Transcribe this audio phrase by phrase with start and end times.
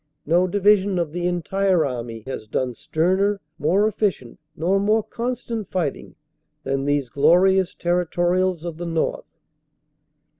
[0.25, 6.15] No division of the entire army has done sterner, more efficient, nor more constant righting
[6.63, 9.37] than these glorious Territorials of the North."